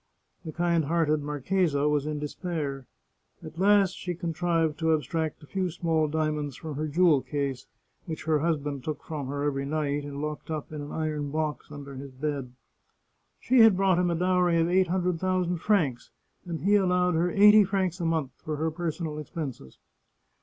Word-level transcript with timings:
The 0.43 0.51
kind 0.51 0.85
hearted 0.85 1.21
marchesa 1.21 1.87
was 1.87 2.07
in 2.07 2.17
despair. 2.17 2.87
At 3.43 3.59
last 3.59 3.93
she 3.95 4.15
contrived 4.15 4.79
to 4.79 4.95
abstract 4.95 5.43
a 5.43 5.45
few 5.45 5.69
small 5.69 6.07
diamonds 6.07 6.55
from 6.55 6.73
her 6.75 6.87
jewel 6.87 7.21
case, 7.21 7.67
which 8.07 8.23
her 8.23 8.39
husband 8.39 8.83
took 8.83 9.03
from 9.03 9.27
her 9.27 9.43
every 9.43 9.63
night 9.67 10.03
and 10.03 10.19
locked 10.19 10.49
up 10.49 10.73
in 10.73 10.81
an 10.81 10.91
iron 10.91 11.29
box 11.29 11.71
under 11.71 11.93
his 11.93 12.13
bed. 12.13 12.53
She 13.39 13.59
had 13.59 13.77
brought 13.77 13.99
him 13.99 14.09
a 14.09 14.15
dowry 14.15 14.59
of 14.59 14.69
eight 14.69 14.87
hundred 14.87 15.19
thousand 15.19 15.59
francs, 15.59 16.09
and 16.47 16.61
he 16.61 16.73
allowed 16.77 17.13
her 17.13 17.29
eighty 17.29 17.63
francs 17.63 17.99
a 17.99 18.05
month 18.05 18.31
for 18.43 18.55
her 18.55 18.71
personal 18.71 19.19
expenses. 19.19 19.77